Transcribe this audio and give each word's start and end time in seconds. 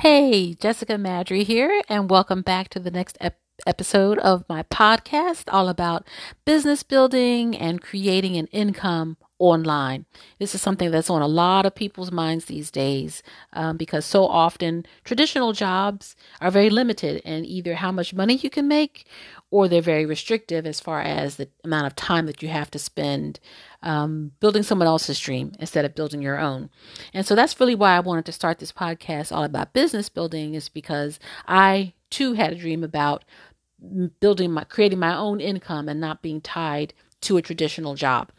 Hey, 0.00 0.54
Jessica 0.54 0.94
Madry 0.94 1.44
here, 1.44 1.82
and 1.86 2.08
welcome 2.08 2.40
back 2.40 2.70
to 2.70 2.80
the 2.80 2.90
next 2.90 3.18
ep- 3.20 3.38
episode 3.66 4.18
of 4.20 4.48
my 4.48 4.62
podcast, 4.62 5.44
all 5.52 5.68
about 5.68 6.06
business 6.46 6.82
building 6.82 7.54
and 7.54 7.82
creating 7.82 8.38
an 8.38 8.46
income 8.46 9.18
online. 9.40 10.04
This 10.38 10.54
is 10.54 10.62
something 10.62 10.90
that's 10.90 11.10
on 11.10 11.22
a 11.22 11.26
lot 11.26 11.66
of 11.66 11.74
people's 11.74 12.12
minds 12.12 12.44
these 12.44 12.70
days 12.70 13.22
um, 13.54 13.76
because 13.76 14.04
so 14.04 14.26
often 14.26 14.86
traditional 15.02 15.52
jobs 15.52 16.14
are 16.40 16.50
very 16.50 16.70
limited 16.70 17.22
in 17.24 17.44
either 17.46 17.74
how 17.76 17.90
much 17.90 18.14
money 18.14 18.36
you 18.36 18.50
can 18.50 18.68
make 18.68 19.06
or 19.50 19.66
they're 19.66 19.80
very 19.80 20.06
restrictive 20.06 20.66
as 20.66 20.78
far 20.78 21.00
as 21.00 21.36
the 21.36 21.48
amount 21.64 21.86
of 21.86 21.96
time 21.96 22.26
that 22.26 22.42
you 22.42 22.48
have 22.48 22.70
to 22.70 22.78
spend 22.78 23.40
um, 23.82 24.32
building 24.40 24.62
someone 24.62 24.86
else's 24.86 25.18
dream 25.18 25.52
instead 25.58 25.84
of 25.84 25.94
building 25.94 26.22
your 26.22 26.38
own. 26.38 26.68
And 27.12 27.26
so 27.26 27.34
that's 27.34 27.58
really 27.58 27.74
why 27.74 27.96
I 27.96 28.00
wanted 28.00 28.26
to 28.26 28.32
start 28.32 28.58
this 28.58 28.72
podcast 28.72 29.34
all 29.34 29.42
about 29.42 29.72
business 29.72 30.08
building, 30.08 30.54
is 30.54 30.68
because 30.68 31.18
I 31.48 31.94
too 32.10 32.34
had 32.34 32.52
a 32.52 32.56
dream 32.56 32.84
about 32.84 33.24
building 34.20 34.52
my 34.52 34.64
creating 34.64 34.98
my 34.98 35.16
own 35.16 35.40
income 35.40 35.88
and 35.88 35.98
not 35.98 36.22
being 36.22 36.40
tied 36.40 36.92
to 37.22 37.36
a 37.36 37.42
traditional 37.42 37.94
job. 37.94 38.30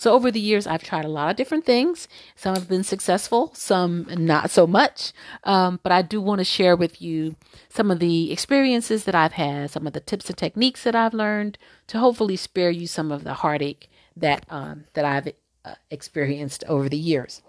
So 0.00 0.14
over 0.14 0.30
the 0.30 0.40
years, 0.40 0.66
I've 0.66 0.82
tried 0.82 1.04
a 1.04 1.08
lot 1.08 1.28
of 1.28 1.36
different 1.36 1.66
things. 1.66 2.08
Some 2.34 2.54
have 2.54 2.66
been 2.66 2.84
successful, 2.84 3.50
some 3.52 4.06
not 4.08 4.50
so 4.50 4.66
much. 4.66 5.12
Um, 5.44 5.78
but 5.82 5.92
I 5.92 6.00
do 6.00 6.22
want 6.22 6.38
to 6.38 6.44
share 6.44 6.74
with 6.74 7.02
you 7.02 7.36
some 7.68 7.90
of 7.90 7.98
the 7.98 8.32
experiences 8.32 9.04
that 9.04 9.14
I've 9.14 9.34
had, 9.34 9.70
some 9.72 9.86
of 9.86 9.92
the 9.92 10.00
tips 10.00 10.30
and 10.30 10.38
techniques 10.38 10.84
that 10.84 10.94
I've 10.94 11.12
learned 11.12 11.58
to 11.88 11.98
hopefully 11.98 12.36
spare 12.36 12.70
you 12.70 12.86
some 12.86 13.12
of 13.12 13.24
the 13.24 13.34
heartache 13.34 13.90
that 14.16 14.46
um, 14.48 14.84
that 14.94 15.04
I've 15.04 15.34
uh, 15.66 15.74
experienced 15.90 16.64
over 16.66 16.88
the 16.88 16.96
years. 16.96 17.42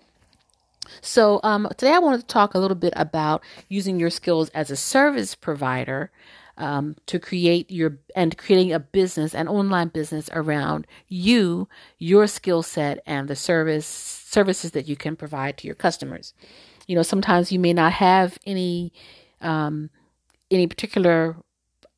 So 1.00 1.40
um, 1.44 1.70
today 1.78 1.94
I 1.94 2.00
wanted 2.00 2.20
to 2.20 2.28
talk 2.28 2.54
a 2.54 2.60
little 2.60 2.76
bit 2.76 2.92
about 2.98 3.42
using 3.70 3.98
your 3.98 4.10
skills 4.10 4.50
as 4.50 4.70
a 4.70 4.76
service 4.76 5.36
provider 5.36 6.12
um, 6.58 6.96
to 7.08 7.20
create 7.20 7.72
your 7.72 7.98
and 8.16 8.38
creating 8.38 8.74
a 8.74 8.80
business, 8.80 9.34
an 9.34 9.48
online 9.48 9.90
business 9.90 10.30
around 10.34 10.88
you, 11.08 11.68
your 11.98 12.28
skill 12.28 12.64
set, 12.64 13.02
and 13.06 13.28
the 13.28 13.36
service 13.36 13.86
services 13.86 14.72
that 14.72 14.88
you 14.88 14.96
can 14.96 15.16
provide 15.16 15.58
to 15.58 15.68
your 15.68 15.76
customers. 15.76 16.34
You 16.88 16.96
know, 16.96 17.04
sometimes 17.04 17.52
you 17.52 17.60
may 17.60 17.74
not 17.74 17.94
have 17.94 18.38
any 18.46 18.94
um, 19.42 19.90
any 20.50 20.68
particular 20.68 21.38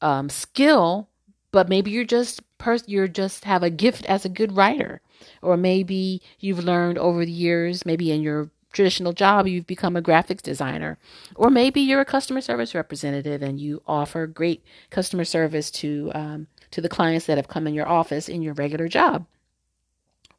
um, 0.01 0.29
skill, 0.29 1.09
but 1.51 1.69
maybe 1.69 1.91
you're 1.91 2.03
just 2.05 2.41
pers- 2.57 2.87
you're 2.87 3.07
just 3.07 3.45
have 3.45 3.63
a 3.63 3.69
gift 3.69 4.05
as 4.05 4.25
a 4.25 4.29
good 4.29 4.55
writer, 4.55 5.01
or 5.41 5.57
maybe 5.57 6.21
you've 6.39 6.63
learned 6.63 6.97
over 6.97 7.25
the 7.25 7.31
years, 7.31 7.85
maybe 7.85 8.11
in 8.11 8.21
your 8.21 8.49
traditional 8.73 9.13
job, 9.13 9.47
you've 9.47 9.67
become 9.67 9.95
a 9.95 10.01
graphics 10.01 10.41
designer. 10.41 10.97
Or 11.35 11.49
maybe 11.49 11.79
you're 11.79 12.01
a 12.01 12.05
customer 12.05 12.41
service 12.41 12.75
representative 12.75 13.41
and 13.41 13.59
you 13.59 13.81
offer 13.87 14.27
great 14.27 14.63
customer 14.89 15.23
service 15.23 15.71
to 15.71 16.11
um, 16.13 16.47
to 16.71 16.81
the 16.81 16.89
clients 16.89 17.27
that 17.27 17.37
have 17.37 17.47
come 17.47 17.67
in 17.67 17.73
your 17.73 17.87
office 17.87 18.27
in 18.27 18.41
your 18.41 18.55
regular 18.55 18.87
job. 18.87 19.27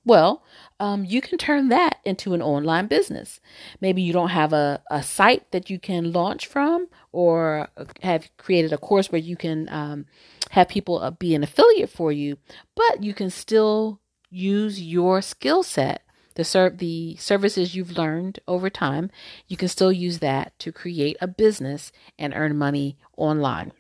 Well, 0.05 0.43
um, 0.81 1.05
you 1.05 1.23
can 1.23 1.39
turn 1.39 1.69
that 1.71 2.01
into 2.05 2.35
an 2.35 2.43
online 2.43 2.89
business. 2.89 3.41
Maybe 3.81 4.03
you 4.03 4.13
don't 4.13 4.31
have 4.31 4.53
a, 4.53 4.83
a 4.91 5.03
site 5.03 5.51
that 5.53 5.71
you 5.71 5.79
can 5.79 6.13
launch 6.13 6.47
from, 6.47 6.89
or 7.11 7.69
have 8.03 8.29
created 8.37 8.73
a 8.73 8.79
course 8.79 9.11
where 9.11 9.21
you 9.21 9.37
can 9.37 9.67
um, 9.71 10.05
have 10.51 10.69
people 10.69 10.99
uh, 10.99 11.11
be 11.11 11.35
an 11.35 11.43
affiliate 11.43 11.89
for 11.89 12.13
you, 12.13 12.37
but 12.75 13.03
you 13.03 13.15
can 13.15 13.31
still 13.31 14.01
use 14.29 14.83
your 14.83 15.23
skill 15.23 15.63
set 15.63 16.04
the 16.35 16.45
ser- 16.45 16.71
the 16.71 17.17
services 17.17 17.75
you've 17.75 17.97
learned 17.97 18.41
over 18.47 18.71
time, 18.71 19.11
you 19.47 19.57
can 19.57 19.69
still 19.69 19.93
use 19.93 20.19
that 20.19 20.59
to 20.61 20.73
create 20.73 21.17
a 21.21 21.27
business 21.27 21.93
and 22.19 22.35
earn 22.35 22.57
money 22.57 22.97
online. 23.17 23.73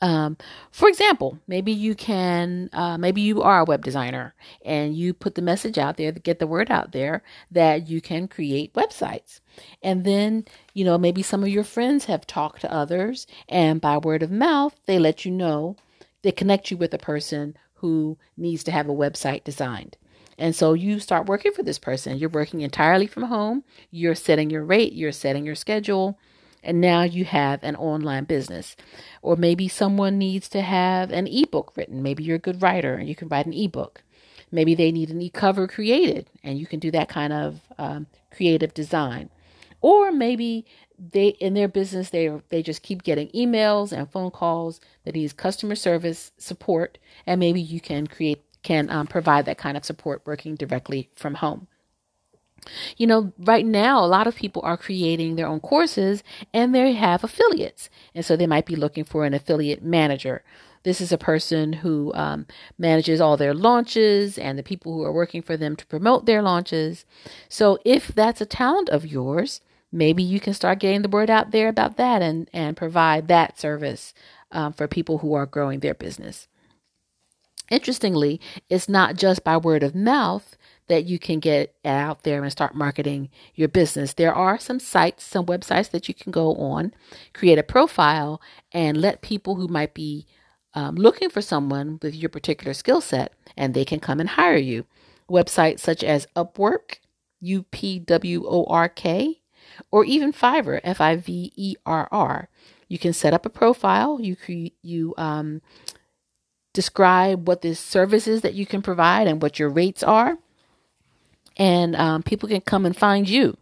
Um, 0.00 0.36
for 0.70 0.88
example, 0.88 1.38
maybe 1.46 1.72
you 1.72 1.94
can, 1.94 2.70
uh, 2.72 2.98
maybe 2.98 3.20
you 3.20 3.42
are 3.42 3.60
a 3.60 3.64
web 3.64 3.84
designer 3.84 4.34
and 4.64 4.96
you 4.96 5.12
put 5.12 5.34
the 5.34 5.42
message 5.42 5.76
out 5.76 5.96
there 5.96 6.12
to 6.12 6.20
get 6.20 6.38
the 6.38 6.46
word 6.46 6.70
out 6.70 6.92
there 6.92 7.22
that 7.50 7.88
you 7.88 8.00
can 8.00 8.28
create 8.28 8.74
websites. 8.74 9.40
And 9.82 10.04
then, 10.04 10.44
you 10.72 10.84
know, 10.84 10.98
maybe 10.98 11.22
some 11.22 11.42
of 11.42 11.48
your 11.48 11.64
friends 11.64 12.04
have 12.04 12.26
talked 12.26 12.60
to 12.60 12.72
others 12.72 13.26
and 13.48 13.80
by 13.80 13.98
word 13.98 14.22
of 14.22 14.30
mouth, 14.30 14.78
they 14.86 14.98
let 14.98 15.24
you 15.24 15.32
know, 15.32 15.76
they 16.22 16.32
connect 16.32 16.70
you 16.70 16.76
with 16.76 16.94
a 16.94 16.98
person 16.98 17.56
who 17.74 18.18
needs 18.36 18.62
to 18.64 18.72
have 18.72 18.88
a 18.88 18.94
website 18.94 19.44
designed. 19.44 19.96
And 20.38 20.54
so 20.54 20.72
you 20.72 21.00
start 21.00 21.26
working 21.26 21.52
for 21.52 21.62
this 21.62 21.78
person. 21.78 22.16
You're 22.16 22.30
working 22.30 22.60
entirely 22.60 23.06
from 23.06 23.24
home. 23.24 23.64
You're 23.90 24.14
setting 24.14 24.50
your 24.50 24.64
rate, 24.64 24.92
you're 24.92 25.12
setting 25.12 25.44
your 25.44 25.56
schedule, 25.56 26.18
and 26.62 26.80
now 26.80 27.02
you 27.02 27.24
have 27.24 27.62
an 27.64 27.74
online 27.76 28.24
business. 28.24 28.76
Or 29.20 29.36
maybe 29.36 29.68
someone 29.68 30.16
needs 30.16 30.48
to 30.50 30.62
have 30.62 31.10
an 31.10 31.26
ebook 31.26 31.76
written. 31.76 32.02
Maybe 32.02 32.22
you're 32.22 32.36
a 32.36 32.40
good 32.40 32.62
writer 32.62 32.94
and 32.94 33.08
you 33.08 33.16
can 33.16 33.28
write 33.28 33.46
an 33.46 33.52
ebook. 33.52 34.02
Maybe 34.50 34.74
they 34.74 34.92
need 34.92 35.10
an 35.10 35.20
e-cover 35.20 35.66
created 35.66 36.30
and 36.42 36.58
you 36.58 36.66
can 36.66 36.78
do 36.80 36.90
that 36.92 37.08
kind 37.08 37.32
of 37.32 37.60
um, 37.76 38.06
creative 38.30 38.72
design. 38.72 39.30
Or 39.80 40.10
maybe 40.10 40.64
they 40.98 41.28
in 41.28 41.54
their 41.54 41.68
business 41.68 42.10
they 42.10 42.28
they 42.48 42.62
just 42.62 42.82
keep 42.82 43.04
getting 43.04 43.28
emails 43.28 43.92
and 43.92 44.10
phone 44.10 44.32
calls 44.32 44.80
that 45.04 45.14
needs 45.14 45.32
customer 45.32 45.76
service 45.76 46.32
support 46.38 46.98
and 47.24 47.38
maybe 47.38 47.60
you 47.60 47.80
can 47.80 48.08
create 48.08 48.42
can 48.62 48.90
um, 48.90 49.06
provide 49.06 49.46
that 49.46 49.58
kind 49.58 49.76
of 49.76 49.84
support 49.84 50.22
working 50.24 50.54
directly 50.54 51.10
from 51.14 51.34
home. 51.34 51.66
You 52.96 53.06
know, 53.06 53.32
right 53.38 53.64
now, 53.64 54.04
a 54.04 54.06
lot 54.06 54.26
of 54.26 54.36
people 54.36 54.62
are 54.64 54.76
creating 54.76 55.36
their 55.36 55.46
own 55.46 55.60
courses 55.60 56.22
and 56.52 56.74
they 56.74 56.92
have 56.92 57.24
affiliates. 57.24 57.88
And 58.14 58.24
so 58.24 58.36
they 58.36 58.46
might 58.46 58.66
be 58.66 58.76
looking 58.76 59.04
for 59.04 59.24
an 59.24 59.34
affiliate 59.34 59.82
manager. 59.82 60.42
This 60.82 61.00
is 61.00 61.12
a 61.12 61.18
person 61.18 61.72
who 61.74 62.12
um, 62.14 62.46
manages 62.78 63.20
all 63.20 63.36
their 63.36 63.54
launches 63.54 64.38
and 64.38 64.58
the 64.58 64.62
people 64.62 64.92
who 64.92 65.02
are 65.04 65.12
working 65.12 65.42
for 65.42 65.56
them 65.56 65.76
to 65.76 65.86
promote 65.86 66.26
their 66.26 66.42
launches. 66.42 67.04
So 67.48 67.78
if 67.84 68.08
that's 68.08 68.40
a 68.40 68.46
talent 68.46 68.88
of 68.88 69.06
yours, 69.06 69.60
maybe 69.90 70.22
you 70.22 70.40
can 70.40 70.54
start 70.54 70.80
getting 70.80 71.02
the 71.02 71.08
word 71.08 71.30
out 71.30 71.50
there 71.50 71.68
about 71.68 71.96
that 71.96 72.22
and, 72.22 72.48
and 72.52 72.76
provide 72.76 73.28
that 73.28 73.58
service 73.58 74.14
um, 74.50 74.72
for 74.72 74.86
people 74.86 75.18
who 75.18 75.34
are 75.34 75.46
growing 75.46 75.80
their 75.80 75.94
business. 75.94 76.48
Interestingly, 77.70 78.40
it's 78.68 78.88
not 78.88 79.16
just 79.16 79.44
by 79.44 79.56
word 79.56 79.82
of 79.82 79.94
mouth 79.94 80.56
that 80.88 81.04
you 81.04 81.18
can 81.18 81.38
get 81.38 81.74
out 81.84 82.22
there 82.22 82.42
and 82.42 82.50
start 82.50 82.74
marketing 82.74 83.28
your 83.54 83.68
business. 83.68 84.14
There 84.14 84.34
are 84.34 84.58
some 84.58 84.80
sites, 84.80 85.22
some 85.24 85.46
websites 85.46 85.90
that 85.90 86.08
you 86.08 86.14
can 86.14 86.32
go 86.32 86.54
on, 86.54 86.94
create 87.34 87.58
a 87.58 87.62
profile, 87.62 88.40
and 88.72 88.96
let 88.96 89.20
people 89.20 89.56
who 89.56 89.68
might 89.68 89.92
be 89.92 90.26
um, 90.74 90.94
looking 90.94 91.28
for 91.28 91.42
someone 91.42 91.98
with 92.02 92.14
your 92.14 92.30
particular 92.30 92.72
skill 92.72 93.00
set, 93.00 93.32
and 93.56 93.74
they 93.74 93.84
can 93.84 94.00
come 94.00 94.20
and 94.20 94.30
hire 94.30 94.56
you. 94.56 94.86
Websites 95.30 95.80
such 95.80 96.02
as 96.02 96.26
Upwork, 96.34 96.98
U 97.40 97.64
P 97.64 97.98
W 97.98 98.46
O 98.46 98.64
R 98.64 98.88
K, 98.88 99.40
or 99.90 100.04
even 100.04 100.32
Fiverr, 100.32 100.80
F 100.82 101.00
I 101.00 101.16
V 101.16 101.52
E 101.54 101.74
R 101.84 102.08
R. 102.10 102.48
You 102.88 102.98
can 102.98 103.12
set 103.12 103.34
up 103.34 103.44
a 103.44 103.50
profile. 103.50 104.18
You 104.20 104.36
you 104.82 105.14
um, 105.18 105.60
describe 106.72 107.48
what 107.48 107.62
the 107.62 107.74
services 107.74 108.42
that 108.42 108.54
you 108.54 108.66
can 108.66 108.82
provide 108.82 109.26
and 109.26 109.42
what 109.42 109.58
your 109.58 109.68
rates 109.68 110.02
are. 110.02 110.38
And 111.56 111.96
um, 111.96 112.22
people 112.22 112.48
can 112.48 112.60
come 112.60 112.86
and 112.86 112.96
find 112.96 113.28
you. 113.28 113.56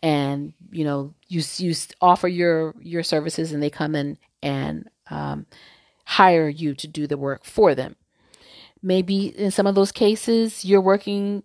And, 0.00 0.52
you 0.70 0.84
know, 0.84 1.14
you, 1.28 1.42
you 1.56 1.74
offer 2.00 2.28
your, 2.28 2.74
your 2.80 3.02
services 3.02 3.52
and 3.52 3.62
they 3.62 3.70
come 3.70 3.94
in 3.94 4.18
and 4.42 4.88
um, 5.10 5.46
hire 6.04 6.48
you 6.48 6.74
to 6.74 6.86
do 6.86 7.06
the 7.06 7.16
work 7.16 7.44
for 7.44 7.74
them. 7.74 7.96
Maybe 8.82 9.26
in 9.26 9.50
some 9.50 9.66
of 9.66 9.74
those 9.74 9.92
cases, 9.92 10.64
you're 10.64 10.80
working 10.80 11.42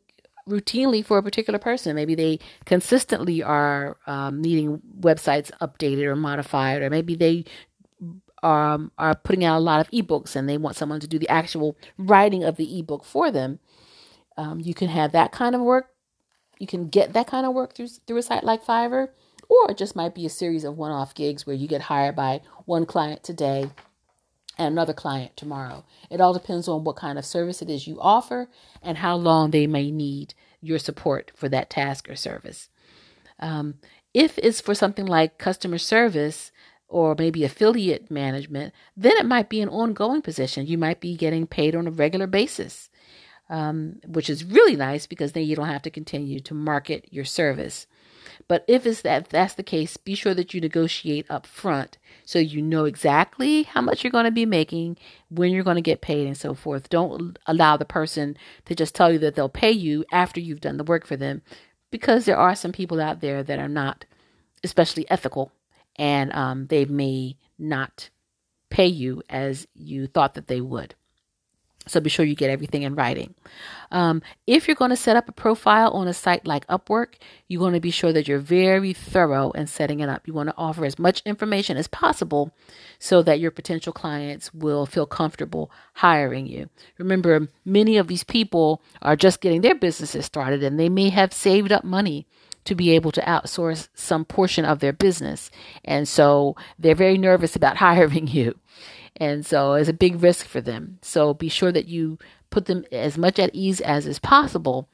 routinely 0.47 1.05
for 1.05 1.17
a 1.17 1.23
particular 1.23 1.59
person. 1.59 1.95
Maybe 1.95 2.15
they 2.15 2.39
consistently 2.65 3.41
are 3.43 3.97
um, 4.07 4.41
needing 4.41 4.81
websites 4.99 5.51
updated 5.61 6.03
or 6.03 6.15
modified, 6.15 6.81
or 6.81 6.89
maybe 6.89 7.15
they 7.15 7.45
um, 8.43 8.91
are 8.97 9.15
putting 9.15 9.43
out 9.43 9.57
a 9.57 9.59
lot 9.59 9.81
of 9.81 9.91
ebooks 9.91 10.35
and 10.35 10.47
they 10.47 10.57
want 10.57 10.75
someone 10.75 10.99
to 10.99 11.07
do 11.07 11.19
the 11.19 11.29
actual 11.29 11.77
writing 11.97 12.43
of 12.43 12.55
the 12.55 12.79
ebook 12.79 13.03
for 13.03 13.31
them, 13.31 13.59
um, 14.37 14.59
you 14.59 14.73
can 14.73 14.89
have 14.89 15.11
that 15.11 15.31
kind 15.31 15.55
of 15.55 15.61
work. 15.61 15.89
You 16.59 16.67
can 16.67 16.89
get 16.89 17.13
that 17.13 17.27
kind 17.27 17.45
of 17.45 17.53
work 17.53 17.75
through 17.75 17.87
through 18.05 18.17
a 18.17 18.21
site 18.21 18.43
like 18.43 18.65
Fiverr, 18.65 19.09
or 19.47 19.71
it 19.71 19.77
just 19.77 19.95
might 19.95 20.13
be 20.13 20.25
a 20.25 20.29
series 20.29 20.63
of 20.63 20.77
one-off 20.77 21.15
gigs 21.15 21.45
where 21.45 21.55
you 21.55 21.67
get 21.67 21.81
hired 21.83 22.15
by 22.15 22.41
one 22.65 22.85
client 22.85 23.23
today 23.23 23.71
and 24.57 24.73
another 24.73 24.93
client 24.93 25.35
tomorrow. 25.37 25.85
It 26.09 26.19
all 26.19 26.33
depends 26.33 26.67
on 26.67 26.83
what 26.83 26.97
kind 26.97 27.17
of 27.17 27.25
service 27.25 27.61
it 27.61 27.69
is 27.69 27.87
you 27.87 27.99
offer 27.99 28.49
and 28.81 28.97
how 28.97 29.15
long 29.15 29.51
they 29.51 29.67
may 29.67 29.89
need 29.89 30.33
your 30.61 30.79
support 30.79 31.31
for 31.33 31.47
that 31.49 31.69
task 31.69 32.09
or 32.09 32.15
service. 32.15 32.69
Um, 33.39 33.75
if 34.13 34.37
it's 34.37 34.59
for 34.59 34.75
something 34.75 35.05
like 35.05 35.37
customer 35.37 35.77
service, 35.77 36.51
or 36.89 37.15
maybe 37.17 37.43
affiliate 37.43 38.09
management, 38.11 38.73
then 38.97 39.15
it 39.17 39.25
might 39.25 39.47
be 39.47 39.61
an 39.61 39.69
ongoing 39.69 40.21
position. 40.21 40.67
You 40.67 40.77
might 40.77 40.99
be 40.99 41.15
getting 41.15 41.47
paid 41.47 41.75
on 41.75 41.87
a 41.87 41.91
regular 41.91 42.27
basis, 42.27 42.89
um, 43.49 43.99
which 44.07 44.29
is 44.29 44.43
really 44.43 44.75
nice 44.75 45.07
because 45.07 45.31
then 45.31 45.43
you 45.45 45.55
don't 45.55 45.67
have 45.67 45.83
to 45.83 45.91
continue 45.91 46.39
to 46.41 46.53
market 46.53 47.07
your 47.11 47.25
service. 47.25 47.87
But 48.47 48.65
if 48.67 48.85
it's 48.85 49.01
that 49.01 49.23
if 49.23 49.29
that's 49.29 49.53
the 49.53 49.63
case, 49.63 49.97
be 49.97 50.15
sure 50.15 50.33
that 50.33 50.53
you 50.53 50.61
negotiate 50.61 51.29
up 51.29 51.45
front 51.45 51.97
so 52.25 52.39
you 52.39 52.61
know 52.61 52.85
exactly 52.85 53.63
how 53.63 53.81
much 53.81 54.03
you're 54.03 54.11
going 54.11 54.25
to 54.25 54.31
be 54.31 54.45
making, 54.45 54.97
when 55.29 55.51
you're 55.51 55.63
going 55.63 55.75
to 55.75 55.81
get 55.81 56.01
paid, 56.01 56.25
and 56.25 56.37
so 56.37 56.53
forth. 56.53 56.89
Don't 56.89 57.37
allow 57.45 57.77
the 57.77 57.85
person 57.85 58.37
to 58.65 58.73
just 58.73 58.95
tell 58.95 59.11
you 59.11 59.19
that 59.19 59.35
they'll 59.35 59.49
pay 59.49 59.71
you 59.71 60.05
after 60.11 60.39
you've 60.39 60.61
done 60.61 60.77
the 60.77 60.83
work 60.83 61.05
for 61.05 61.15
them, 61.15 61.41
because 61.91 62.25
there 62.25 62.37
are 62.37 62.55
some 62.55 62.71
people 62.71 62.99
out 62.99 63.19
there 63.21 63.43
that 63.43 63.59
are 63.59 63.67
not 63.67 64.05
especially 64.63 65.09
ethical, 65.09 65.51
and 65.99 66.33
um, 66.33 66.65
they 66.67 66.85
may 66.85 67.35
not 67.59 68.09
pay 68.69 68.87
you 68.87 69.21
as 69.29 69.67
you 69.75 70.07
thought 70.07 70.33
that 70.33 70.47
they 70.47 70.61
would. 70.61 70.95
So 71.87 71.99
be 71.99 72.09
sure 72.09 72.25
you 72.25 72.35
get 72.35 72.51
everything 72.51 72.83
in 72.83 72.93
writing. 72.93 73.33
Um, 73.91 74.21
if 74.45 74.67
you're 74.67 74.75
going 74.75 74.91
to 74.91 74.95
set 74.95 75.15
up 75.15 75.27
a 75.27 75.31
profile 75.31 75.89
on 75.91 76.07
a 76.07 76.13
site 76.13 76.45
like 76.45 76.67
Upwork, 76.67 77.15
you 77.47 77.59
want 77.59 77.73
to 77.73 77.81
be 77.81 77.89
sure 77.89 78.13
that 78.13 78.27
you're 78.27 78.37
very 78.37 78.93
thorough 78.93 79.49
in 79.51 79.65
setting 79.65 79.99
it 79.99 80.07
up. 80.07 80.27
You 80.27 80.33
want 80.33 80.49
to 80.49 80.55
offer 80.55 80.85
as 80.85 80.99
much 80.99 81.23
information 81.25 81.77
as 81.77 81.87
possible 81.87 82.53
so 82.99 83.23
that 83.23 83.39
your 83.39 83.49
potential 83.49 83.91
clients 83.91 84.53
will 84.53 84.85
feel 84.85 85.07
comfortable 85.07 85.71
hiring 85.95 86.45
you. 86.45 86.69
Remember, 86.99 87.47
many 87.65 87.97
of 87.97 88.07
these 88.07 88.23
people 88.23 88.83
are 89.01 89.15
just 89.15 89.41
getting 89.41 89.61
their 89.61 89.75
businesses 89.75 90.25
started 90.25 90.63
and 90.63 90.79
they 90.79 90.89
may 90.89 91.09
have 91.09 91.33
saved 91.33 91.71
up 91.71 91.83
money 91.83 92.27
to 92.65 92.75
be 92.75 92.91
able 92.91 93.11
to 93.11 93.21
outsource 93.21 93.87
some 93.93 94.25
portion 94.25 94.65
of 94.65 94.79
their 94.79 94.93
business. 94.93 95.49
And 95.83 96.07
so 96.07 96.55
they're 96.77 96.95
very 96.95 97.17
nervous 97.17 97.55
about 97.55 97.77
hiring 97.87 98.27
you. 98.27 98.59
And 99.15 99.45
so 99.45 99.73
it's 99.73 99.89
a 99.89 99.93
big 99.93 100.21
risk 100.21 100.45
for 100.45 100.61
them. 100.61 100.99
So 101.01 101.33
be 101.33 101.49
sure 101.49 101.71
that 101.71 101.87
you 101.87 102.17
put 102.49 102.65
them 102.65 102.85
as 102.91 103.17
much 103.17 103.37
at 103.39 103.53
ease 103.53 103.81
as 103.81 104.07
is 104.07 104.19
possible 104.19 104.87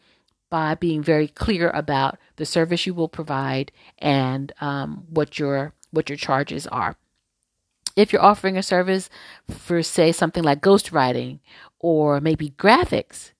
by 0.49 0.75
being 0.75 1.03
very 1.03 1.27
clear 1.27 1.69
about 1.71 2.17
the 2.37 2.45
service 2.45 2.85
you 2.85 2.93
will 2.93 3.09
provide 3.09 3.71
and 3.99 4.51
um, 4.61 5.05
what 5.09 5.39
your 5.39 5.73
what 5.91 6.09
your 6.09 6.17
charges 6.17 6.67
are. 6.67 6.95
If 7.95 8.11
you're 8.11 8.21
offering 8.21 8.57
a 8.57 8.63
service 8.63 9.09
for 9.49 9.81
say 9.81 10.11
something 10.11 10.43
like 10.43 10.61
ghostwriting 10.61 11.39
or 11.79 12.19
maybe 12.19 12.49
graphics, 12.49 13.31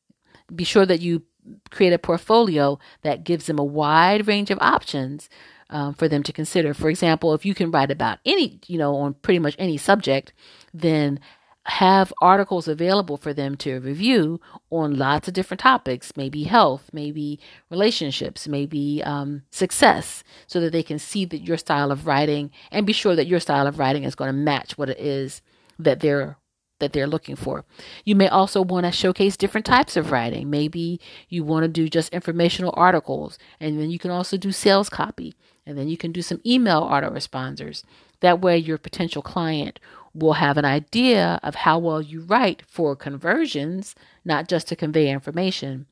be 0.54 0.63
sure 0.63 0.86
that 0.86 1.01
you 1.01 1.24
create 1.70 1.94
a 1.94 2.00
portfolio 2.00 2.80
that 3.02 3.24
gives 3.24 3.46
them 3.46 3.60
a 3.60 3.64
wide 3.64 4.28
range 4.28 4.52
of 4.52 4.60
options 4.62 5.30
um, 5.70 5.94
for 5.94 6.08
them 6.08 6.24
to 6.24 6.34
consider. 6.34 6.74
For 6.74 6.90
example, 6.90 7.34
if 7.34 7.46
you 7.46 7.56
can 7.56 7.72
write 7.72 7.92
about 7.92 8.20
any, 8.26 8.60
you 8.68 8.78
know, 8.78 8.96
on 8.96 9.14
pretty 9.16 9.40
much 9.40 9.56
any 9.58 9.78
subject, 9.78 10.34
then 10.74 11.20
have 11.68 12.14
articles 12.22 12.68
available 12.68 13.18
for 13.18 13.34
them 13.34 13.56
to 13.56 13.80
review 13.80 14.40
on 14.70 14.98
lots 14.98 15.28
of 15.28 15.34
different 15.34 15.60
topics, 15.60 16.16
maybe 16.16 16.44
health, 16.44 16.92
maybe 16.94 17.40
relationships, 17.72 18.48
maybe 18.48 19.02
um, 19.04 19.42
success, 19.50 20.24
so 20.46 20.60
that 20.60 20.72
they 20.72 20.84
can 20.84 21.00
see 21.00 21.26
that 21.26 21.42
your 21.42 21.58
style 21.58 21.92
of 21.92 22.06
writing 22.06 22.52
and 22.72 22.86
be 22.86 22.94
sure 22.94 23.16
that 23.16 23.26
your 23.26 23.40
style 23.40 23.66
of 23.66 23.80
writing 23.80 24.04
is 24.04 24.14
going 24.14 24.28
to 24.28 24.34
match 24.34 24.78
what 24.78 24.90
it 24.90 25.00
is 25.00 25.42
that 25.80 26.02
they're 26.02 26.38
that 26.80 26.94
they're 26.94 27.07
looking 27.07 27.36
for. 27.36 27.63
You 28.04 28.16
may 28.16 28.27
also 28.27 28.62
want 28.62 28.86
to 28.86 28.92
showcase 28.92 29.38
different 29.38 29.66
types 29.66 29.95
of 29.95 30.12
writing. 30.12 30.50
Maybe 30.50 31.00
you 31.30 31.44
want 31.44 31.63
to 31.63 31.68
do 31.68 31.88
just 31.88 32.13
informational 32.13 32.74
articles, 32.75 33.38
and 33.60 33.80
then 33.80 33.89
you 33.89 34.00
can 34.00 34.12
also 34.12 34.38
do 34.38 34.51
sales 34.51 34.89
copy, 34.89 35.36
and 35.66 35.77
then 35.77 35.88
you 35.88 35.98
can 35.98 36.12
do 36.12 36.22
some 36.22 36.42
email 36.45 36.81
autoresponders. 36.81 37.83
That 38.19 38.42
way, 38.42 38.57
your 38.57 38.77
potential 38.77 39.22
client 39.22 39.80
will 40.13 40.33
have 40.33 40.57
an 40.57 40.66
idea 40.66 41.39
of 41.44 41.56
how 41.56 41.77
well 41.77 42.01
you 42.01 42.22
write 42.22 42.63
for 42.68 42.95
conversions, 42.95 43.95
not 44.24 44.48
just 44.48 44.68
to 44.69 44.75
convey 44.75 45.10
information. 45.10 45.86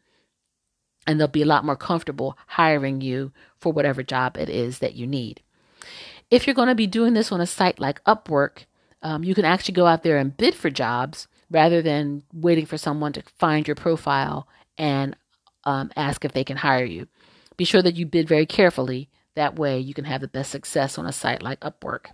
And 1.06 1.20
they'll 1.20 1.28
be 1.28 1.42
a 1.42 1.46
lot 1.46 1.66
more 1.66 1.76
comfortable 1.76 2.38
hiring 2.48 3.02
you 3.02 3.34
for 3.60 3.74
whatever 3.74 4.04
job 4.04 4.38
it 4.38 4.50
is 4.50 4.80
that 4.80 4.96
you 4.96 5.06
need. 5.06 5.42
If 6.32 6.48
you're 6.48 6.54
going 6.54 6.70
to 6.70 6.76
be 6.76 6.88
doing 6.88 7.14
this 7.14 7.32
on 7.32 7.42
a 7.42 7.46
site 7.46 7.80
like 7.80 8.04
Upwork, 8.06 8.66
um, 9.04 9.24
you 9.24 9.36
can 9.36 9.46
actually 9.46 9.74
go 9.74 9.86
out 9.86 10.04
there 10.04 10.18
and 10.18 10.36
bid 10.36 10.56
for 10.56 10.70
jobs 10.70 11.28
rather 11.52 11.82
than 11.82 12.24
waiting 12.34 12.66
for 12.66 12.78
someone 12.78 13.14
to 13.14 13.24
find 13.38 13.68
your 13.68 13.76
profile 13.76 14.48
and 14.78 15.16
um, 15.66 15.92
ask 15.96 16.26
if 16.26 16.32
they 16.32 16.44
can 16.44 16.58
hire 16.58 16.86
you. 16.86 17.08
Be 17.58 17.66
sure 17.66 17.82
that 17.82 17.96
you 17.96 18.06
bid 18.06 18.28
very 18.28 18.46
carefully. 18.46 19.10
That 19.36 19.58
way, 19.58 19.80
you 19.80 19.94
can 19.94 20.06
have 20.06 20.22
the 20.22 20.28
best 20.28 20.52
success 20.52 20.98
on 20.98 21.06
a 21.06 21.12
site 21.12 21.44
like 21.44 21.60
Upwork. 21.60 22.08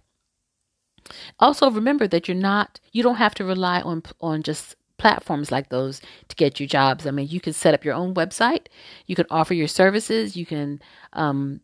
Also, 1.40 1.72
remember 1.72 2.08
that 2.08 2.28
you're 2.28 2.36
not, 2.36 2.80
you 2.92 3.04
don't 3.04 3.16
have 3.16 3.36
to 3.36 3.46
rely 3.46 3.82
on 3.82 4.04
on 4.20 4.44
just 4.44 4.76
platforms 4.98 5.52
like 5.52 5.70
those 5.70 6.02
to 6.28 6.36
get 6.36 6.60
you 6.60 6.68
jobs. 6.68 7.08
I 7.08 7.12
mean, 7.12 7.28
you 7.30 7.40
can 7.40 7.54
set 7.54 7.74
up 7.74 7.86
your 7.86 7.96
own 7.96 8.14
website. 8.14 8.68
You 9.08 9.16
can 9.16 9.26
offer 9.32 9.54
your 9.54 9.68
services. 9.68 10.36
You 10.36 10.46
can 10.46 10.82
um, 11.14 11.62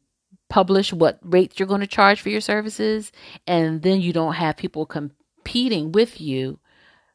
publish 0.55 0.93
what 0.93 1.19
rates 1.21 1.59
you're 1.59 1.67
going 1.67 1.81
to 1.81 1.97
charge 1.97 2.21
for 2.21 2.29
your 2.29 2.39
services, 2.39 3.11
and 3.45 3.81
then 3.81 3.99
you 3.99 4.13
don't 4.13 4.35
have 4.35 4.55
people 4.55 4.85
competing 4.85 5.91
with 5.91 6.21
you 6.21 6.59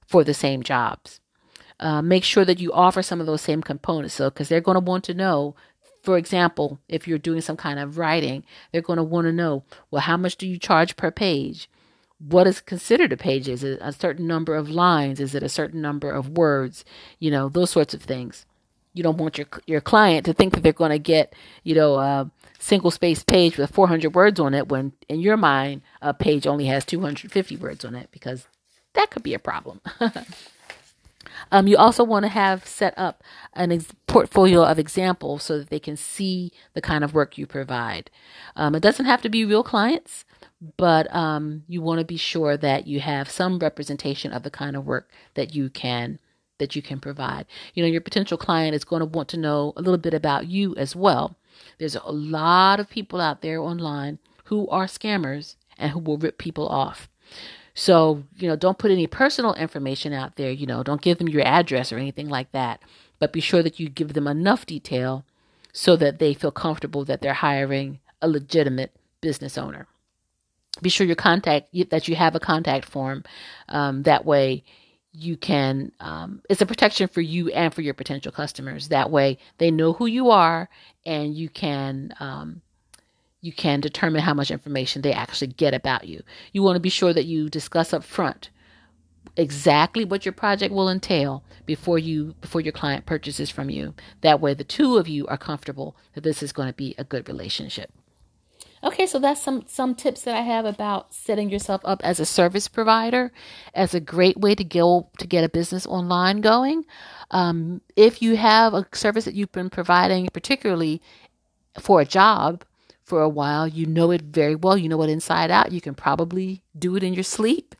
for 0.06 0.22
the 0.22 0.34
same 0.34 0.62
jobs. 0.62 1.20
Uh, 1.87 2.02
make 2.02 2.22
sure 2.22 2.44
that 2.44 2.60
you 2.60 2.70
offer 2.70 3.02
some 3.02 3.19
of 3.19 3.25
those 3.25 3.40
same 3.40 3.62
components. 3.62 4.12
So, 4.12 4.28
because 4.28 4.50
they're 4.50 4.60
going 4.60 4.75
to 4.75 4.90
want 4.90 5.04
to 5.04 5.14
know, 5.14 5.54
for 6.02 6.19
example, 6.19 6.81
if 6.87 7.08
you're 7.08 7.16
doing 7.16 7.40
some 7.40 7.56
kind 7.56 7.78
of 7.78 7.96
writing, 7.96 8.44
they're 8.70 8.82
going 8.82 8.98
to 8.98 9.02
want 9.02 9.25
to 9.25 9.32
know, 9.32 9.64
well, 9.90 10.02
how 10.02 10.19
much 10.19 10.37
do 10.37 10.46
you 10.46 10.58
charge 10.58 10.96
per 10.96 11.10
page? 11.10 11.70
What 12.19 12.46
is 12.46 12.60
considered 12.60 13.10
a 13.10 13.16
page? 13.16 13.48
Is 13.48 13.64
it 13.64 13.78
a 13.81 13.94
certain 13.94 14.26
number 14.26 14.54
of 14.54 14.69
lines? 14.69 15.19
Is 15.19 15.34
it 15.34 15.42
a 15.42 15.48
certain 15.48 15.81
number 15.81 16.10
of 16.10 16.28
words? 16.28 16.84
You 17.19 17.31
know, 17.31 17.48
those 17.48 17.70
sorts 17.70 17.94
of 17.94 18.02
things. 18.02 18.44
You 18.92 19.02
don't 19.02 19.16
want 19.16 19.38
your 19.38 19.46
your 19.66 19.81
client 19.81 20.26
to 20.26 20.34
think 20.34 20.52
that 20.52 20.62
they're 20.62 20.82
going 20.82 20.90
to 20.90 20.98
get, 20.98 21.34
you 21.62 21.75
know, 21.75 21.94
a 21.94 22.31
single 22.61 22.91
space 22.91 23.23
page 23.25 23.57
with 23.57 23.75
400 23.75 24.15
words 24.15 24.39
on 24.39 24.55
it 24.55 24.69
when 24.69 24.93
in 25.09 25.21
your 25.21 25.37
mind 25.37 25.83
a 26.01 26.15
page 26.15 26.47
only 26.47 26.67
has 26.67 26.85
250 26.85 27.57
words 27.57 27.85
on 27.85 27.95
it 27.95 28.09
because 28.12 28.47
that 28.95 29.11
could 29.11 29.23
be 29.23 29.35
a 29.35 29.39
problem. 29.39 29.81
um, 31.53 31.67
you 31.67 31.77
also 31.77 32.05
want 32.05 32.25
to 32.25 32.29
have 32.29 32.67
set 32.67 32.93
up 32.99 33.23
an 33.55 33.73
ex- 33.73 33.93
portfolio 34.07 34.62
of 34.65 34.79
examples 34.79 35.43
so 35.43 35.59
that 35.59 35.71
they 35.71 35.79
can 35.79 35.97
see 35.97 36.53
the 36.75 36.83
kind 36.83 37.03
of 37.03 37.15
work 37.15 37.39
you 37.39 37.47
provide. 37.47 38.11
Um, 38.57 38.75
it 38.75 38.81
doesn't 38.81 39.07
have 39.07 39.23
to 39.23 39.29
be 39.29 39.45
real 39.45 39.62
clients, 39.62 40.25
but 40.77 41.12
um, 41.15 41.65
you 41.67 41.81
want 41.81 42.01
to 42.01 42.05
be 42.05 42.19
sure 42.19 42.57
that 42.57 42.87
you 42.87 43.01
have 43.01 43.31
some 43.31 43.59
representation 43.59 44.33
of 44.33 44.43
the 44.43 44.51
kind 44.51 44.77
of 44.77 44.87
work 44.87 45.11
that 45.35 45.55
you 45.55 45.71
can 45.71 46.19
that 46.59 46.77
you 46.77 46.83
can 46.83 47.01
provide. 47.01 47.47
You 47.73 47.83
know, 47.83 47.89
your 47.89 48.03
potential 48.03 48.37
client 48.37 48.75
is 48.75 48.85
going 48.85 49.01
to 49.01 49.07
want 49.07 49.31
to 49.31 49.39
know 49.39 49.73
a 49.77 49.81
little 49.81 49.97
bit 49.97 50.12
about 50.12 50.47
you 50.47 50.77
as 50.77 50.95
well. 50.95 51.35
There's 51.79 51.97
a 51.97 52.11
lot 52.11 52.81
of 52.81 52.88
people 52.88 53.20
out 53.20 53.43
there 53.43 53.61
online 53.61 54.19
who 54.44 54.69
are 54.69 54.87
scammers 54.87 55.57
and 55.78 55.92
who 55.92 55.99
will 55.99 56.19
rip 56.19 56.38
people 56.38 56.69
off. 56.69 57.09
So, 57.75 58.25
you 58.37 58.49
know, 58.49 58.57
don't 58.57 58.78
put 58.78 58.90
any 58.90 59.07
personal 59.07 59.54
information 59.54 60.12
out 60.12 60.37
there, 60.37 60.50
you 60.50 60.66
know, 60.66 60.83
don't 60.83 61.00
give 61.00 61.19
them 61.19 61.28
your 61.28 61.47
address 61.47 61.92
or 61.92 61.99
anything 61.99 62.28
like 62.28 62.52
that, 62.52 62.83
but 63.19 63.33
be 63.33 63.40
sure 63.40 63.62
that 63.62 63.78
you 63.78 63.88
give 63.88 64.12
them 64.12 64.26
enough 64.26 64.66
detail 64.66 65.25
so 65.73 65.97
that 65.97 66.19
they 66.19 66.35
feel 66.35 66.50
comfortable 66.50 67.04
that 67.04 67.21
they're 67.21 67.33
hiring 67.33 68.00
a 68.21 68.28
legitimate 68.28 68.92
business 69.21 69.57
owner. 69.57 69.87
Be 70.83 70.90
sure 70.90 71.07
your 71.07 71.16
contact 71.16 71.69
that 71.90 72.09
you 72.09 72.16
have 72.16 72.35
a 72.35 72.40
contact 72.40 72.85
form. 72.85 73.25
Um, 73.69 74.02
that 74.02 74.25
way, 74.25 74.64
you 75.12 75.37
can 75.37 75.93
um, 76.00 76.43
it's 76.49 76.61
a 76.61 76.67
protection 76.67 77.09
for 77.09 77.21
you 77.21 77.49
and 77.50 77.75
for 77.75 77.83
your 77.83 77.95
potential 77.95 78.33
customers. 78.33 78.88
That 78.88 79.11
way 79.11 79.38
they 79.59 79.71
know 79.71 79.93
who 79.93 80.07
you 80.07 80.31
are 80.31 80.69
and 81.05 81.35
you 81.35 81.49
can 81.49 82.14
um, 82.21 82.62
you 83.40 83.52
can 83.52 83.81
determine 83.81 84.23
how 84.23 84.35
much 84.35 84.50
information 84.50 85.02
they 85.02 85.12
actually 85.12 85.49
get 85.49 85.75
about 85.75 86.07
you. 86.07 86.23
You 86.52 86.62
want 86.62 86.76
to 86.76 86.81
be 86.81 86.90
sure 86.90 87.12
that 87.12 87.26
you 87.26 87.49
discuss 87.49 87.93
up 87.93 88.05
front 88.05 88.50
exactly 89.37 90.05
what 90.05 90.25
your 90.25 90.33
project 90.33 90.75
will 90.75 90.88
entail 90.88 91.45
before 91.67 91.99
you 91.99 92.35
before 92.40 92.61
your 92.61 92.73
client 92.73 93.07
purchases 93.07 93.50
from 93.50 93.69
you. 93.69 93.95
That 94.21 94.40
way 94.40 94.55
the 94.55 94.64
two 94.64 94.97
of 94.97 95.09
you 95.09 95.26
are 95.26 95.38
comfortable 95.38 95.97
that 96.14 96.23
this 96.23 96.43
is 96.43 96.52
going 96.52 96.69
to 96.69 96.75
be 96.75 96.95
a 96.99 97.05
good 97.05 97.29
relationship 97.29 97.93
Okay, 98.82 99.06
so 99.06 99.18
that's 99.18 99.42
some 99.42 99.64
some 99.66 99.94
tips 99.94 100.22
that 100.22 100.34
I 100.34 100.40
have 100.40 100.64
about 100.64 101.12
setting 101.12 101.50
yourself 101.50 101.82
up 101.84 102.00
as 102.02 102.18
a 102.18 102.25
service 102.25 102.66
provider 102.66 103.30
as 103.75 103.94
a 103.94 104.00
great 104.00 104.38
way 104.38 104.54
to 104.54 104.64
go 104.64 105.10
to 105.18 105.26
get 105.26 105.44
a 105.44 105.50
business 105.50 105.87
online 105.87 106.40
going. 106.40 106.87
Um, 107.30 107.82
if 107.94 108.22
you 108.22 108.37
have 108.37 108.72
a 108.72 108.87
service 108.92 109.26
that 109.26 109.34
you've 109.34 109.52
been 109.52 109.68
providing, 109.68 110.28
particularly 110.32 111.02
for 111.78 112.00
a 112.00 112.06
job 112.06 112.64
for 113.04 113.20
a 113.20 113.28
while, 113.28 113.68
you 113.68 113.84
know 113.84 114.12
it 114.12 114.22
very 114.22 114.54
well. 114.54 114.78
You 114.78 114.88
know 114.88 115.02
it 115.02 115.10
inside 115.10 115.50
out. 115.50 115.72
You 115.72 115.82
can 115.82 115.94
probably 115.94 116.62
do 116.78 116.96
it 116.96 117.02
in 117.02 117.12
your 117.12 117.25
sleep, 117.25 117.75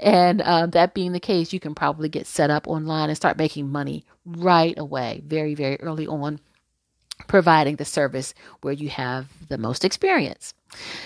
and 0.00 0.42
um, 0.42 0.70
that 0.70 0.94
being 0.94 1.12
the 1.12 1.20
case, 1.20 1.52
you 1.52 1.60
can 1.60 1.76
probably 1.76 2.08
get 2.08 2.26
set 2.26 2.50
up 2.50 2.66
online 2.66 3.08
and 3.08 3.16
start 3.16 3.38
making 3.38 3.70
money 3.70 4.04
right 4.26 4.76
away, 4.76 5.22
very 5.24 5.54
very 5.54 5.78
early 5.80 6.08
on 6.08 6.40
providing 7.26 7.76
the 7.76 7.84
service 7.84 8.34
where 8.62 8.72
you 8.72 8.88
have 8.88 9.26
the 9.48 9.58
most 9.58 9.84
experience. 9.84 10.54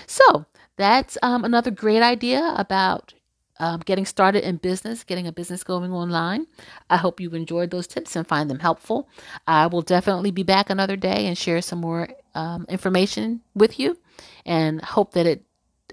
So 0.07 0.45
that's 0.77 1.17
um, 1.21 1.43
another 1.43 1.71
great 1.71 2.01
idea 2.01 2.53
about 2.57 3.13
um, 3.59 3.81
getting 3.85 4.05
started 4.05 4.43
in 4.43 4.57
business, 4.57 5.03
getting 5.03 5.27
a 5.27 5.31
business 5.31 5.63
going 5.63 5.91
online. 5.91 6.47
I 6.89 6.97
hope 6.97 7.19
you 7.19 7.29
enjoyed 7.31 7.71
those 7.71 7.87
tips 7.87 8.15
and 8.15 8.27
find 8.27 8.49
them 8.49 8.59
helpful. 8.59 9.07
I 9.47 9.67
will 9.67 9.81
definitely 9.81 10.31
be 10.31 10.43
back 10.43 10.69
another 10.69 10.97
day 10.97 11.25
and 11.25 11.37
share 11.37 11.61
some 11.61 11.79
more 11.79 12.09
um, 12.33 12.65
information 12.67 13.41
with 13.53 13.79
you 13.79 13.97
and 14.45 14.81
hope 14.83 15.13
that 15.13 15.25
it 15.25 15.43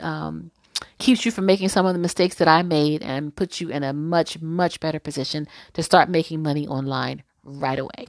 um, 0.00 0.50
keeps 0.98 1.24
you 1.24 1.30
from 1.30 1.46
making 1.46 1.68
some 1.68 1.86
of 1.86 1.92
the 1.92 2.00
mistakes 2.00 2.36
that 2.36 2.48
I 2.48 2.62
made 2.62 3.02
and 3.02 3.34
puts 3.34 3.60
you 3.60 3.68
in 3.68 3.84
a 3.84 3.92
much, 3.92 4.40
much 4.40 4.80
better 4.80 4.98
position 4.98 5.46
to 5.74 5.82
start 5.82 6.08
making 6.08 6.42
money 6.42 6.66
online 6.66 7.22
right 7.44 7.78
away. 7.78 8.08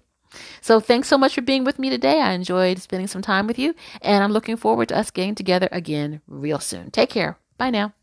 So, 0.62 0.80
thanks 0.80 1.08
so 1.08 1.18
much 1.18 1.36
for 1.36 1.42
being 1.42 1.64
with 1.64 1.80
me 1.80 1.90
today. 1.90 2.22
I 2.22 2.32
enjoyed 2.32 2.80
spending 2.80 3.08
some 3.08 3.22
time 3.22 3.48
with 3.48 3.60
you, 3.60 3.76
and 4.02 4.24
I'm 4.24 4.32
looking 4.32 4.58
forward 4.58 4.90
to 4.90 4.98
us 4.98 5.12
getting 5.12 5.36
together 5.36 5.70
again 5.72 6.22
real 6.28 6.60
soon. 6.60 6.92
Take 6.92 7.10
care. 7.10 7.38
Bye 7.58 7.70
now. 7.70 7.94